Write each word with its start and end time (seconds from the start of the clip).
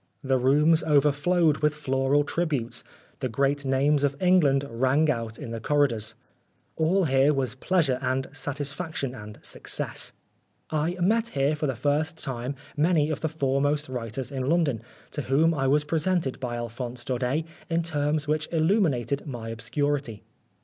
The 0.23 0.39
rooms 0.39 0.81
overflowed 0.83 1.57
with 1.57 1.75
floral 1.75 2.23
tributes, 2.23 2.83
the 3.19 3.29
great 3.29 3.65
names 3.65 4.03
of 4.03 4.19
England 4.19 4.65
rang 4.67 5.11
out 5.11 5.37
in 5.37 5.51
the 5.51 5.59
corridors. 5.59 6.15
All 6.75 7.05
here 7.05 7.35
was 7.35 7.53
pleasure 7.53 7.99
and 8.01 8.25
satisfaction 8.31 9.13
and 9.13 9.37
success. 9.43 10.11
I 10.71 10.97
met 10.99 11.27
here 11.27 11.55
for 11.55 11.67
the 11.67 11.75
first 11.75 12.17
time 12.17 12.55
many 12.75 13.11
of 13.11 13.19
the 13.21 13.29
fore 13.29 13.61
most 13.61 13.89
writers 13.89 14.31
in 14.31 14.49
London, 14.49 14.81
to 15.11 15.21
whom 15.21 15.53
I 15.53 15.67
was 15.67 15.83
presented 15.83 16.39
by 16.39 16.55
Alphonse 16.55 17.05
Daudet 17.05 17.45
in 17.69 17.83
terms 17.83 18.27
which 18.27 18.49
illuminated 18.51 19.27
my 19.27 19.49
obscurity. 19.49 20.23